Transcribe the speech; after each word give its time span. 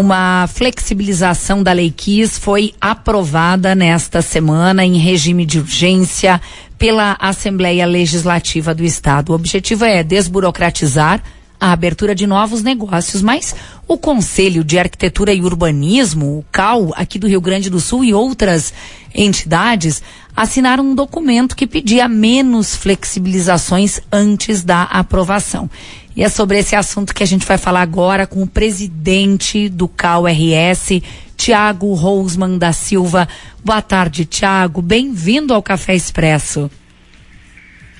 uma 0.00 0.46
flexibilização 0.46 1.62
da 1.62 1.72
Lei 1.72 1.90
Kiss 1.90 2.40
foi 2.40 2.72
aprovada 2.80 3.74
nesta 3.74 4.22
semana 4.22 4.82
em 4.82 4.96
regime 4.96 5.44
de 5.44 5.58
urgência 5.58 6.40
pela 6.78 7.18
Assembleia 7.20 7.84
Legislativa 7.84 8.74
do 8.74 8.82
Estado. 8.82 9.30
O 9.30 9.34
objetivo 9.34 9.84
é 9.84 10.02
desburocratizar 10.02 11.22
a 11.60 11.72
abertura 11.72 12.14
de 12.14 12.26
novos 12.26 12.62
negócios, 12.62 13.20
mas 13.20 13.54
o 13.86 13.98
Conselho 13.98 14.64
de 14.64 14.78
Arquitetura 14.78 15.34
e 15.34 15.42
Urbanismo, 15.42 16.38
o 16.38 16.44
CAL, 16.50 16.90
aqui 16.96 17.18
do 17.18 17.28
Rio 17.28 17.40
Grande 17.42 17.68
do 17.68 17.78
Sul 17.78 18.02
e 18.02 18.14
outras 18.14 18.72
entidades 19.14 20.02
assinaram 20.34 20.84
um 20.84 20.94
documento 20.94 21.54
que 21.54 21.66
pedia 21.66 22.08
menos 22.08 22.74
flexibilizações 22.74 24.00
antes 24.10 24.64
da 24.64 24.84
aprovação. 24.84 25.68
E 26.16 26.24
é 26.24 26.28
sobre 26.28 26.58
esse 26.58 26.74
assunto 26.74 27.14
que 27.14 27.22
a 27.22 27.26
gente 27.26 27.46
vai 27.46 27.56
falar 27.56 27.82
agora 27.82 28.26
com 28.26 28.42
o 28.42 28.46
presidente 28.46 29.68
do 29.68 29.86
CAL-RS, 29.86 31.00
Tiago 31.36 31.94
Rousman 31.94 32.58
da 32.58 32.72
Silva. 32.72 33.28
Boa 33.64 33.80
tarde, 33.80 34.24
Tiago. 34.24 34.82
Bem-vindo 34.82 35.54
ao 35.54 35.62
Café 35.62 35.94
Expresso. 35.94 36.70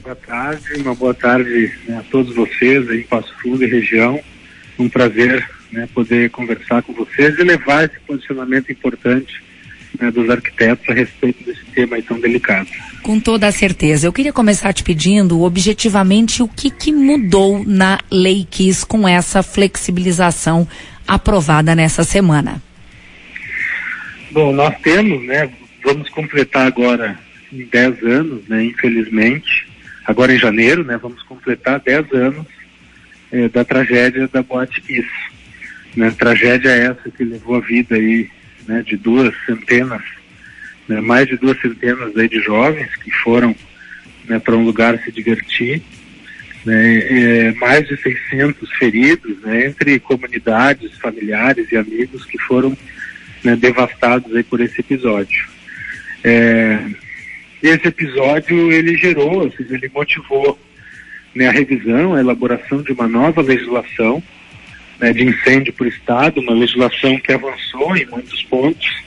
Boa 0.03 0.17
tarde, 0.17 0.75
uma 0.77 0.95
boa 0.95 1.15
tarde 1.15 1.73
né, 1.87 1.99
a 1.99 2.03
todos 2.11 2.35
vocês 2.35 2.89
aí 2.89 3.01
em 3.01 3.05
Passo 3.05 3.33
Fundo 3.41 3.63
e 3.63 3.67
região. 3.67 4.21
Um 4.79 4.89
prazer 4.89 5.49
né, 5.71 5.89
poder 5.95 6.31
conversar 6.31 6.83
com 6.83 6.93
vocês 6.93 7.39
e 7.39 7.45
levar 7.45 7.85
esse 7.85 8.01
posicionamento 8.01 8.73
importante 8.73 9.50
né, 10.01 10.11
dos 10.11 10.29
arquitetos 10.31 10.89
a 10.89 10.95
respeito 10.95 11.45
desse 11.45 11.65
tema 11.75 11.97
aí 11.97 12.03
tão 12.03 12.19
delicado. 12.19 12.69
Com 13.03 13.19
toda 13.19 13.47
a 13.47 13.53
certeza. 13.53 14.07
Eu 14.07 14.13
queria 14.13 14.33
começar 14.33 14.73
te 14.73 14.83
pedindo, 14.83 15.43
objetivamente, 15.43 16.43
o 16.43 16.49
que, 16.49 16.71
que 16.71 16.93
mudou 16.93 17.65
na 17.65 17.99
Lei 18.11 18.47
Kiss 18.51 18.85
com 18.85 19.07
essa 19.07 19.43
flexibilização 19.43 20.67
aprovada 21.07 21.75
nessa 21.75 22.05
semana. 22.05 22.63
Bom, 24.31 24.53
nós 24.53 24.79
temos, 24.81 25.25
né, 25.27 25.51
vamos 25.83 26.09
completar 26.09 26.67
agora 26.67 27.19
em 27.53 27.65
10 27.65 28.03
anos, 28.05 28.49
né, 28.49 28.65
infelizmente, 28.65 29.67
agora 30.07 30.33
em 30.33 30.39
janeiro, 30.39 30.85
né, 30.85 30.97
vamos 30.97 31.23
completar 31.25 31.81
10 31.81 32.13
anos 32.13 32.47
eh, 33.33 33.49
da 33.49 33.65
tragédia 33.65 34.29
da 34.29 34.43
Boate 34.43 34.81
Kiss. 34.83 35.09
Né, 35.97 36.13
tragédia 36.17 36.71
essa 36.71 37.11
que 37.11 37.25
levou 37.25 37.57
a 37.57 37.61
vida 37.61 37.97
aí, 37.97 38.31
né, 38.67 38.83
de 38.83 38.97
duas 38.97 39.35
centenas, 39.47 40.03
né, 40.89 41.01
mais 41.01 41.27
de 41.27 41.37
duas 41.37 41.61
centenas 41.61 42.17
aí 42.17 42.29
de 42.29 42.41
jovens 42.41 42.95
que 42.97 43.11
foram 43.11 43.55
né, 44.27 44.39
para 44.39 44.57
um 44.57 44.65
lugar 44.65 44.99
se 45.03 45.11
divertir, 45.11 45.83
né, 46.65 46.99
é, 46.99 47.53
mais 47.53 47.87
de 47.89 47.97
600 47.97 48.71
feridos, 48.73 49.41
né, 49.43 49.67
entre 49.67 49.99
comunidades, 49.99 50.97
familiares 50.99 51.71
e 51.73 51.77
amigos 51.77 52.25
que 52.25 52.39
foram 52.39 52.77
né, 53.43 53.57
devastados 53.57 54.35
aí 54.35 54.43
por 54.43 54.61
esse 54.61 54.81
episódio. 54.81 55.49
É, 56.23 56.79
esse 57.63 57.89
episódio 57.89 58.73
ele 58.73 58.97
gerou, 58.97 59.45
ou 59.45 59.53
seja, 59.53 59.75
ele 59.75 59.91
motivou 59.95 60.59
a 61.39 61.51
revisão, 61.51 62.15
a 62.15 62.21
elaboração 62.21 62.83
de 62.83 62.93
uma 62.93 63.07
nova 63.07 63.41
legislação 63.41 64.23
né, 65.01 65.13
de 65.13 65.25
incêndio 65.25 65.73
por 65.73 65.87
Estado, 65.87 66.41
uma 66.41 66.53
legislação 66.53 67.19
que 67.19 67.33
avançou 67.33 67.97
em 67.97 68.07
muitos 68.07 68.43
pontos 68.43 69.03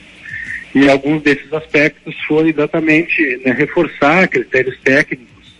e 0.74 0.88
alguns 0.88 1.22
desses 1.22 1.52
aspectos 1.52 2.14
foi 2.26 2.48
exatamente 2.48 3.40
né, 3.44 3.52
reforçar 3.52 4.26
critérios 4.26 4.76
técnicos 4.82 5.54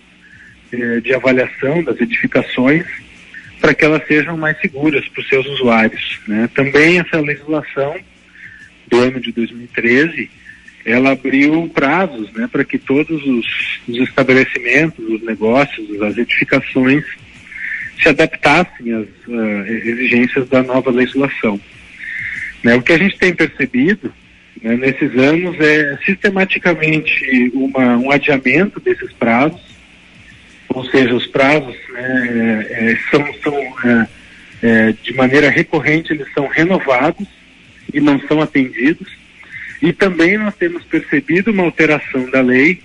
eh, 0.73 1.01
de 1.01 1.15
avaliação 1.15 1.85
das 1.85 2.01
edificações 2.01 2.85
para 3.61 3.73
que 3.73 3.85
elas 3.85 4.07
sejam 4.09 4.37
mais 4.37 4.61
seguras 4.61 5.09
para 5.09 5.21
os 5.23 5.29
seus 5.29 5.47
usuários. 5.47 6.21
Né. 6.27 6.51
Também 6.53 6.99
essa 6.99 7.21
legislação 7.21 7.97
do 8.89 8.99
ano 8.99 9.21
de 9.21 9.31
2013 9.31 10.29
ela 10.85 11.13
abriu 11.13 11.71
prazos 11.73 12.31
né, 12.33 12.49
para 12.51 12.65
que 12.65 12.77
todos 12.77 13.25
os, 13.25 13.47
os, 13.89 13.97
estabelecimentos, 14.09 15.03
os 15.09 15.23
negócios, 15.23 16.03
as 16.03 16.19
edificações 16.19 17.05
se 18.03 18.09
adaptassem 18.09 18.93
às 18.93 19.09
uh, 19.27 19.67
exigências 19.67 20.49
da 20.49 20.63
nova 20.63 20.91
legislação. 20.91 21.61
Né, 22.63 22.75
o 22.75 22.83
que 22.83 22.93
a 22.93 22.99
gente 22.99 23.19
tem 23.19 23.35
percebido 23.35 24.13
né, 24.63 24.77
nesses 24.77 25.17
anos 25.19 25.59
é 25.61 25.99
sistematicamente 26.05 27.51
uma, 27.55 27.97
um 27.99 28.11
adiamento 28.11 28.81
desses 28.81 29.13
prazos, 29.13 29.61
ou 30.69 30.85
seja, 30.87 31.15
os 31.15 31.27
prazos 31.27 31.77
né, 31.91 32.67
é, 32.71 32.93
é 32.93 32.99
são, 33.11 33.35
são 33.43 33.57
é, 33.85 34.09
é, 34.63 34.95
de 35.03 35.13
maneira 35.15 35.51
recorrente 35.51 36.13
eles 36.13 36.27
são 36.33 36.47
renovados 36.47 37.29
e 37.93 38.01
não 38.01 38.19
são 38.27 38.41
atendidos. 38.41 39.09
E 39.83 39.93
também 39.93 40.39
nós 40.39 40.55
temos 40.57 40.83
percebido 40.85 41.51
uma 41.51 41.65
alteração 41.65 42.31
da 42.31 42.41
lei 42.41 42.81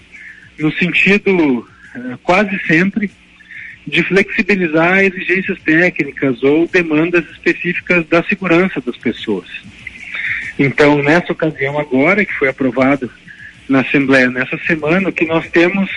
no 0.59 0.71
sentido 0.73 1.31
uh, 1.59 2.17
quase 2.21 2.59
sempre 2.67 3.09
de 3.89 4.03
flexibilizar 4.03 4.99
exigências 4.99 5.59
técnicas 5.61 6.41
ou 6.43 6.67
demandas 6.67 7.25
específicas 7.31 8.05
da 8.07 8.23
segurança 8.23 8.79
das 8.79 8.95
pessoas. 8.97 9.47
Então, 10.57 11.01
nessa 11.01 11.31
ocasião 11.31 11.79
agora, 11.79 12.23
que 12.23 12.33
foi 12.33 12.49
aprovado 12.49 13.11
na 13.67 13.81
Assembleia 13.81 14.29
nessa 14.29 14.57
semana, 14.65 15.09
o 15.09 15.13
que 15.13 15.25
nós 15.25 15.49
temos 15.49 15.89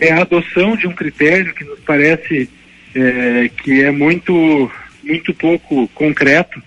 é 0.00 0.12
a 0.12 0.22
adoção 0.22 0.76
de 0.76 0.86
um 0.86 0.92
critério 0.92 1.54
que 1.54 1.64
nos 1.64 1.80
parece 1.80 2.48
é, 2.94 3.50
que 3.62 3.82
é 3.82 3.90
muito, 3.90 4.70
muito 5.02 5.34
pouco 5.34 5.88
concreto, 5.88 6.62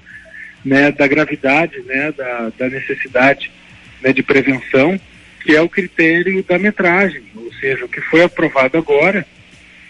né, 0.64 0.92
da 0.92 1.08
gravidade, 1.08 1.80
né, 1.84 2.12
da, 2.12 2.52
da 2.58 2.70
necessidade 2.70 3.52
né, 4.02 4.12
de 4.12 4.24
prevenção, 4.24 5.00
que 5.44 5.56
é 5.56 5.62
o 5.62 5.70
critério 5.70 6.44
da 6.44 6.58
metragem, 6.58 7.22
ou 7.36 7.54
seja, 7.54 7.86
o 7.86 7.90
que 7.90 8.02
foi 8.02 8.24
aprovado 8.24 8.78
agora 8.78 9.26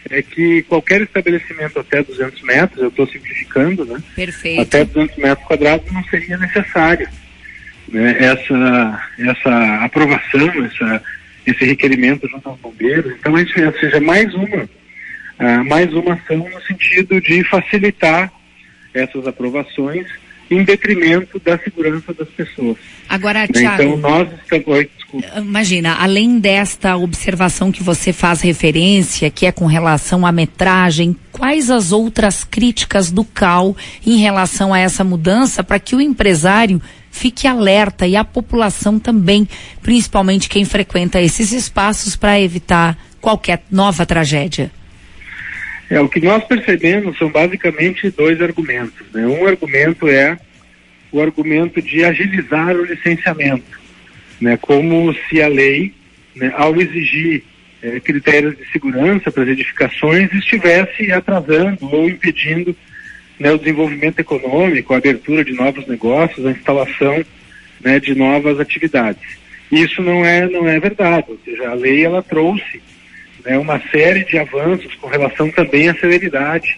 é 0.10 0.22
que 0.22 0.64
qualquer 0.64 1.02
estabelecimento 1.02 1.80
até 1.80 2.04
200 2.04 2.42
metros, 2.44 2.82
eu 2.82 2.90
estou 2.90 3.08
simplificando, 3.08 3.86
né? 3.86 4.02
Perfeito. 4.16 4.62
Até 4.62 4.86
200 4.86 5.18
metros 5.18 5.48
quadrados 5.48 5.92
não 5.92 6.04
seria 6.06 6.38
necessário 6.38 7.08
né, 7.88 8.16
essa, 8.20 9.10
essa 9.20 9.84
aprovação, 9.84 10.50
essa, 10.66 11.04
esse 11.46 11.66
requerimento 11.66 12.28
junto 12.28 12.50
aos 12.50 12.60
bombeiros. 12.60 13.14
Então, 13.20 13.38
isso, 13.38 13.54
ou 13.64 13.80
seja, 13.80 14.00
mais 14.00 14.34
uma, 14.34 14.64
uh, 14.64 15.66
mais 15.68 15.92
uma 15.94 16.14
ação 16.14 16.38
no 16.38 16.62
sentido 16.64 17.20
de 17.22 17.44
facilitar 17.44 18.32
essas 18.94 19.28
aprovações 19.28 20.08
em 20.50 20.64
detrimento 20.64 21.40
da 21.40 21.58
segurança 21.58 22.14
das 22.14 22.28
pessoas. 22.30 22.78
Agora, 23.10 23.42
né, 23.42 23.48
Tiago, 23.48 23.84
então 23.84 23.98
nós 23.98 24.28
estamos, 24.44 24.86
imagina, 25.38 25.96
além 25.96 26.40
desta 26.40 26.98
observação 26.98 27.72
que 27.72 27.84
você 27.84 28.12
faz 28.12 28.42
referência, 28.42 29.30
que 29.30 29.46
é 29.46 29.52
com 29.52 29.66
relação 29.66 30.26
à 30.26 30.32
metragem, 30.32 31.16
quais 31.32 31.70
as 31.70 31.92
outras 31.92 32.44
críticas 32.44 33.12
do 33.12 33.24
CAL 33.24 33.76
em 34.06 34.18
relação 34.18 34.74
a 34.74 34.80
essa 34.80 35.04
mudança 35.04 35.64
para 35.64 35.80
que 35.80 35.96
o 35.96 36.02
empresário 36.02 36.82
fique 37.12 37.48
alerta 37.48 38.06
e 38.06 38.16
a 38.16 38.24
população 38.24 39.00
também, 39.00 39.48
principalmente 39.82 40.50
quem 40.50 40.66
frequenta 40.66 41.22
esses 41.22 41.52
espaços 41.52 42.16
para 42.16 42.40
evitar 42.40 42.98
qualquer 43.22 43.64
nova 43.72 44.06
tragédia? 44.06 44.72
É, 45.90 46.00
o 46.00 46.10
que 46.10 46.20
nós 46.20 46.44
percebemos 46.44 47.18
são 47.18 47.30
basicamente 47.30 48.10
dois 48.10 48.42
argumentos. 48.42 49.06
Né? 49.14 49.26
Um 49.28 49.46
argumento 49.46 50.08
é 50.08 50.38
o 51.12 51.22
argumento 51.22 51.82
de 51.82 52.04
agilizar 52.04 52.76
o 52.76 52.86
licenciamento, 52.86 53.80
né? 54.42 54.58
como 54.58 55.14
se 55.14 55.42
a 55.42 55.48
lei, 55.48 55.94
né, 56.36 56.52
ao 56.56 56.76
exigir 56.82 57.44
é, 57.82 58.00
critérios 58.00 58.58
de 58.58 58.70
segurança 58.72 59.32
para 59.32 59.44
as 59.44 59.50
edificações, 59.50 60.34
estivesse 60.34 61.12
atrasando 61.12 61.88
ou 61.94 62.10
impedindo 62.10 62.76
né, 63.40 63.52
o 63.52 63.58
desenvolvimento 63.58 64.20
econômico, 64.20 64.94
a 64.94 64.98
abertura 64.98 65.46
de 65.46 65.54
novos 65.54 65.86
negócios, 65.88 66.46
a 66.46 66.52
instalação 66.52 67.24
né, 67.82 68.00
de 68.00 68.16
novas 68.16 68.60
atividades. 68.60 69.38
Isso 69.72 70.02
não 70.02 70.26
é, 70.26 70.48
não 70.48 70.68
é 70.68 70.80
verdade, 70.80 71.26
ou 71.30 71.40
seja, 71.46 71.70
a 71.70 71.74
lei 71.74 72.04
ela 72.04 72.24
trouxe 72.24 72.82
né, 73.46 73.58
uma 73.58 73.80
série 73.92 74.26
de 74.26 74.38
avanços 74.38 74.94
com 74.96 75.08
relação 75.08 75.50
também 75.52 75.90
à 75.90 75.96
celeridade 75.96 76.78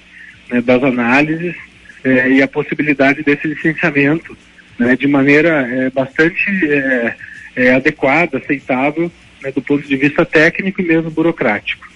né, 0.52 0.62
das 0.62 0.84
análises 0.84 1.56
é, 2.04 2.30
e 2.30 2.42
a 2.42 2.48
possibilidade 2.48 3.24
desse 3.24 3.48
licenciamento 3.48 4.38
né, 4.78 4.96
de 4.96 5.08
maneira 5.08 5.68
é, 5.68 5.90
bastante 5.90 6.46
é, 6.69 7.16
é 7.56 7.74
adequada, 7.74 8.38
aceitável 8.38 9.12
né, 9.42 9.52
do 9.52 9.62
ponto 9.62 9.88
de 9.88 9.96
vista 9.96 10.25
técnico 10.25 10.81
e 10.81 10.86
mesmo 10.86 11.10
burocrático. 11.10 11.88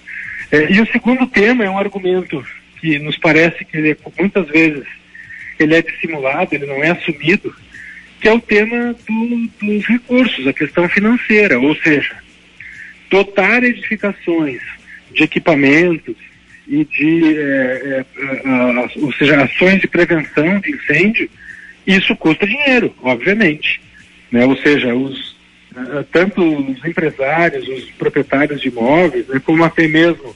É, 0.50 0.72
e 0.72 0.80
o 0.80 0.86
segundo 0.86 1.26
tema 1.26 1.64
é 1.64 1.70
um 1.70 1.78
argumento 1.78 2.44
que 2.80 2.98
nos 2.98 3.16
parece 3.16 3.64
que 3.64 3.76
ele, 3.76 3.96
muitas 4.18 4.48
vezes 4.48 4.84
ele 5.58 5.76
é 5.76 5.82
dissimulado, 5.82 6.54
ele 6.54 6.66
não 6.66 6.82
é 6.82 6.90
assumido, 6.90 7.54
que 8.20 8.28
é 8.28 8.32
o 8.32 8.40
tema 8.40 8.94
do, 9.08 9.50
dos 9.60 9.86
recursos, 9.86 10.46
a 10.46 10.52
questão 10.52 10.88
financeira, 10.88 11.58
ou 11.58 11.74
seja, 11.76 12.21
dotar 13.12 13.62
edificações 13.62 14.62
de 15.12 15.22
equipamentos 15.22 16.16
e 16.66 16.84
de, 16.84 17.38
é, 17.38 18.04
é, 18.06 19.00
ou 19.02 19.12
seja, 19.12 19.42
ações 19.42 19.82
de 19.82 19.86
prevenção 19.86 20.58
de 20.60 20.70
incêndio 20.70 21.28
Isso 21.86 22.16
custa 22.16 22.46
dinheiro, 22.46 22.94
obviamente. 23.02 23.82
Né? 24.30 24.46
Ou 24.46 24.56
seja, 24.56 24.94
os, 24.94 25.32
uh, 25.72 26.02
tanto 26.10 26.40
os 26.42 26.82
empresários, 26.84 27.68
os 27.68 27.90
proprietários 27.90 28.62
de 28.62 28.68
imóveis, 28.68 29.28
né, 29.28 29.38
como 29.44 29.62
até 29.62 29.86
mesmo 29.86 30.34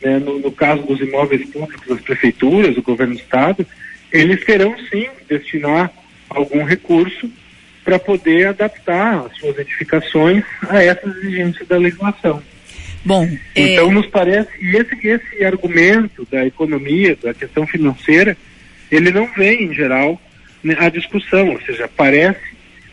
né, 0.00 0.18
no, 0.18 0.38
no, 0.38 0.50
caso 0.50 0.82
dos 0.82 1.00
imóveis 1.00 1.44
públicos 1.50 1.86
das 1.86 2.00
prefeituras, 2.00 2.74
do 2.74 2.82
governo 2.82 3.14
do 3.14 3.20
estado, 3.20 3.66
eles 4.10 4.42
terão 4.44 4.74
sim 4.90 5.08
destinar 5.28 5.92
algum 6.30 6.64
recurso 6.64 7.30
para 7.84 7.98
poder 7.98 8.48
adaptar 8.48 9.26
as 9.26 9.36
suas 9.36 9.58
edificações 9.58 10.42
a 10.68 10.82
essas 10.82 11.16
exigências 11.18 11.68
da 11.68 11.76
legislação. 11.76 12.42
Bom, 13.04 13.28
então 13.54 13.90
é... 13.90 13.94
nos 13.94 14.06
parece 14.06 14.50
e 14.60 14.76
esse 14.76 15.06
esse 15.06 15.44
argumento 15.44 16.26
da 16.30 16.46
economia, 16.46 17.16
da 17.22 17.34
questão 17.34 17.66
financeira, 17.66 18.36
ele 18.90 19.10
não 19.10 19.26
vem 19.34 19.64
em 19.64 19.74
geral 19.74 20.20
né, 20.62 20.74
à 20.78 20.88
discussão, 20.88 21.50
ou 21.50 21.60
seja, 21.60 21.86
parece 21.86 22.40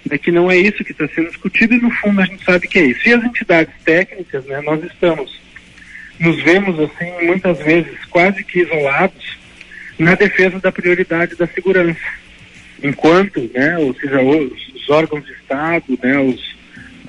né, 0.09 0.17
que 0.17 0.31
não 0.31 0.51
é 0.51 0.57
isso 0.57 0.83
que 0.83 0.91
está 0.91 1.07
sendo 1.07 1.29
discutido 1.29 1.73
e 1.73 1.81
no 1.81 1.89
fundo 1.91 2.19
a 2.19 2.25
gente 2.25 2.43
sabe 2.43 2.67
que 2.67 2.79
é 2.79 2.83
isso. 2.83 3.07
E 3.07 3.13
as 3.13 3.23
entidades 3.23 3.73
técnicas, 3.85 4.45
né, 4.45 4.59
nós 4.61 4.83
estamos 4.83 5.39
nos 6.19 6.39
vemos 6.43 6.79
assim 6.79 7.25
muitas 7.25 7.57
vezes 7.59 7.97
quase 8.09 8.43
que 8.43 8.59
isolados 8.59 9.39
na 9.97 10.13
defesa 10.13 10.59
da 10.59 10.71
prioridade 10.71 11.35
da 11.35 11.47
segurança, 11.47 11.99
enquanto, 12.83 13.49
né, 13.53 13.77
ou 13.77 13.93
seja, 13.95 14.21
os, 14.21 14.51
os 14.75 14.89
órgãos 14.89 15.25
de 15.25 15.31
Estado, 15.33 15.99
né, 16.01 16.19
os, 16.19 16.39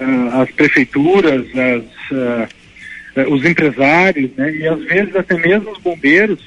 uh, 0.01 0.43
as 0.43 0.51
prefeituras, 0.51 1.47
as, 1.57 2.11
uh, 2.11 3.35
os 3.35 3.45
empresários, 3.45 4.31
né, 4.37 4.55
e 4.55 4.67
às 4.67 4.85
vezes 4.85 5.17
até 5.17 5.37
mesmo 5.37 5.71
os 5.71 5.79
bombeiros, 5.79 6.41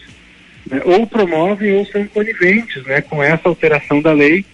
né, 0.69 0.81
ou 0.86 1.06
promovem 1.07 1.74
ou 1.74 1.86
são 1.86 2.06
coniventes, 2.07 2.83
né, 2.86 3.01
com 3.01 3.22
essa 3.24 3.50
alteração 3.50 4.01
da 4.01 4.13
lei 4.13 4.45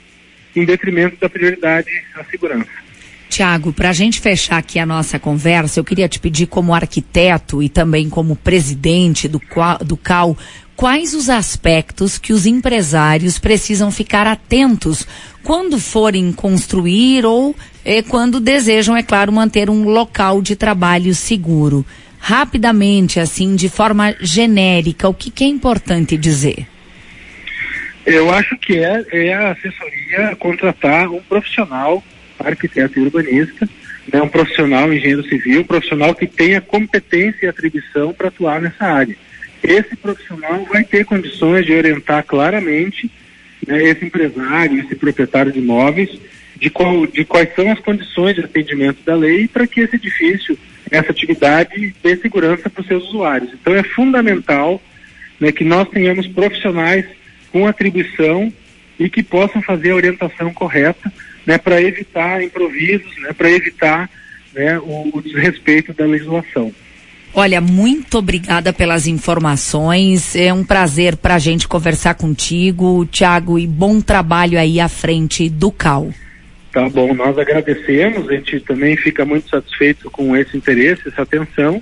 em 0.56 0.65
detrimento 0.65 1.18
da 1.19 1.29
prioridade 1.29 1.89
à 2.15 2.23
segurança. 2.25 2.81
Tiago, 3.29 3.71
para 3.71 3.91
a 3.91 3.94
gente 3.94 4.19
fechar 4.19 4.57
aqui 4.57 4.77
a 4.77 4.85
nossa 4.85 5.18
conversa, 5.18 5.79
eu 5.79 5.85
queria 5.85 6.09
te 6.09 6.19
pedir, 6.19 6.47
como 6.47 6.73
arquiteto 6.73 7.63
e 7.63 7.69
também 7.69 8.09
como 8.09 8.35
presidente 8.35 9.29
do, 9.29 9.41
do 9.85 9.95
CAL, 9.95 10.38
quais 10.81 11.13
os 11.13 11.30
aspectos 11.30 12.18
que 12.18 12.33
os 12.33 12.48
empresários 12.48 13.38
precisam 13.38 13.92
ficar 13.92 14.25
atentos 14.25 15.07
quando 15.44 15.80
forem 15.80 16.33
construir 16.33 17.24
ou 17.24 17.56
eh, 17.86 18.01
quando 18.01 18.39
desejam, 18.39 18.98
é 18.98 19.04
claro, 19.04 19.31
manter 19.31 19.69
um 19.69 19.83
local 19.83 20.42
de 20.42 20.56
trabalho 20.56 21.13
seguro. 21.13 21.86
Rapidamente, 22.18 23.19
assim, 23.19 23.56
de 23.56 23.69
forma 23.69 24.16
genérica, 24.22 25.07
o 25.07 25.13
que, 25.13 25.30
que 25.30 25.44
é 25.44 25.48
importante 25.48 26.18
dizer? 26.18 26.66
Eu 28.04 28.33
acho 28.33 28.57
que 28.57 28.80
é, 28.80 29.06
é 29.12 29.36
a 29.36 29.51
assessoria 29.51 30.36
contratar 30.39 31.07
um 31.10 31.22
profissional 31.22 32.04
arquiteto 32.39 32.98
e 32.98 33.04
urbanista, 33.04 33.69
né, 34.12 34.19
um 34.19 34.28
profissional 34.28 34.92
engenheiro 34.92 35.24
civil, 35.30 35.62
um 35.62 35.63
profissional 35.63 36.16
que 36.16 36.25
tenha 36.25 36.60
competência 36.60 37.45
e 37.45 37.50
atribuição 37.50 38.12
para 38.13 38.30
atuar 38.30 38.60
nessa 38.60 38.83
área. 38.83 39.16
Esse 39.63 39.96
profissional 39.96 40.66
vai 40.66 40.84
ter 40.84 41.06
condições 41.06 41.66
de 41.66 41.74
orientar 41.74 42.24
claramente 42.24 43.10
né, 43.66 43.84
esse 43.84 44.06
empresário, 44.06 44.80
esse 44.80 44.96
proprietário 44.96 45.52
de 45.52 45.60
imóveis, 45.60 46.10
de, 46.56 46.69
qual, 46.69 47.06
de 47.08 47.24
quais 47.25 47.54
são 47.56 47.72
as 47.72 47.80
condições 47.80 48.36
de 48.36 48.42
atendimento 48.42 49.04
da 49.04 49.16
lei 49.16 49.48
para 49.48 49.68
que 49.68 49.81
esse 49.81 49.96
edifício, 49.96 50.58
essa 50.90 51.12
atividade, 51.12 51.96
dê 52.04 52.16
segurança 52.18 52.69
para 52.69 52.81
os 52.81 52.88
seus 52.88 53.08
usuários. 53.10 53.52
Então 53.54 53.75
é 53.75 53.84
fundamental 53.84 54.81
né, 55.40 55.52
que 55.52 55.64
nós 55.64 55.90
tenhamos 55.90 56.28
profissionais 56.28 57.06
com 57.52 57.68
atribuição 57.68 58.52
e 59.00 59.10
que 59.10 59.24
possam 59.24 59.62
fazer 59.62 59.92
a 59.92 59.96
orientação 59.96 60.54
correta 60.54 61.12
né, 61.46 61.57
para 61.57 61.81
evitar 61.81 62.44
improvisos, 62.44 63.16
né, 63.22 63.34
para 63.34 63.50
evitar 63.50 64.10
né, 64.54 64.80
o, 64.80 65.10
o 65.14 65.22
desrespeito 65.22 65.94
da 65.94 66.06
legislação. 66.06 66.74
Olha, 67.33 67.62
muito 67.62 68.18
obrigada 68.18 68.74
pelas 68.74 69.07
informações. 69.07 70.36
É 70.36 70.54
um 70.54 70.66
prazer 70.66 71.16
para 71.16 71.36
a 71.36 71.39
gente 71.39 71.66
conversar 71.66 72.16
contigo, 72.16 73.06
Tiago, 73.06 73.57
e 73.57 73.66
bom 73.66 74.01
trabalho 74.01 74.60
aí 74.60 74.81
à 74.81 74.89
frente 74.89 75.50
do 75.50 75.72
CAL. 75.72 76.12
Tá 76.74 76.88
bom, 76.89 77.13
nós 77.13 77.38
agradecemos, 77.38 78.30
a 78.30 78.33
gente 78.33 78.60
também 78.62 78.95
fica 78.98 79.25
muito 79.25 79.50
satisfeito 79.50 80.10
com 80.10 80.36
esse 80.36 80.56
interesse, 80.56 81.07
essa 81.07 81.22
atenção, 81.22 81.81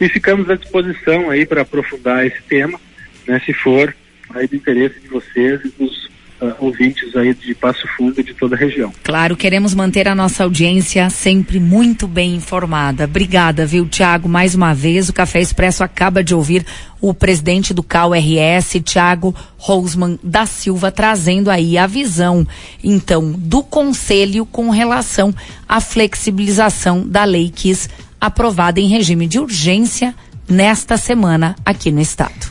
e 0.00 0.08
ficamos 0.08 0.48
à 0.48 0.54
disposição 0.54 1.30
aí 1.30 1.44
para 1.44 1.62
aprofundar 1.62 2.24
esse 2.24 2.40
tema, 2.42 2.80
né, 3.26 3.40
se 3.44 3.52
for 3.52 3.94
aí 4.30 4.46
do 4.46 4.56
interesse 4.56 5.00
de 5.00 5.08
vocês 5.08 5.60
e 5.64 5.68
dos 5.70 6.11
uh, 6.42 6.54
ouvintes 6.58 7.14
aí 7.14 7.32
de 7.32 7.54
Passo 7.54 7.86
Fundo 7.96 8.20
e 8.20 8.24
de 8.24 8.34
toda 8.34 8.56
a 8.56 8.58
região. 8.58 8.92
Claro, 9.02 9.36
queremos 9.36 9.74
manter 9.74 10.08
a 10.08 10.14
nossa 10.14 10.42
audiência 10.42 11.08
sempre 11.08 11.60
muito 11.60 12.08
bem 12.08 12.34
informada. 12.34 13.04
Obrigada, 13.04 13.64
viu, 13.64 13.86
Tiago, 13.86 14.28
mais 14.28 14.54
uma 14.54 14.74
vez. 14.74 15.08
O 15.08 15.12
Café 15.12 15.40
Expresso 15.40 15.84
acaba 15.84 16.22
de 16.22 16.34
ouvir 16.34 16.66
o 17.00 17.14
presidente 17.14 17.72
do 17.72 17.82
CAU-RS, 17.82 18.80
Tiago 18.84 19.34
Rosman 19.56 20.18
da 20.22 20.44
Silva, 20.46 20.90
trazendo 20.90 21.50
aí 21.50 21.78
a 21.78 21.86
visão, 21.86 22.46
então, 22.82 23.32
do 23.32 23.62
Conselho 23.62 24.44
com 24.44 24.70
relação 24.70 25.34
à 25.68 25.80
flexibilização 25.80 27.06
da 27.06 27.24
lei 27.24 27.50
KIS 27.50 27.88
aprovada 28.20 28.78
em 28.78 28.86
regime 28.86 29.26
de 29.26 29.40
urgência 29.40 30.14
nesta 30.48 30.96
semana 30.96 31.56
aqui 31.64 31.90
no 31.90 32.00
Estado. 32.00 32.50